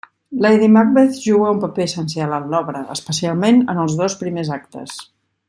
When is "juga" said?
1.25-1.51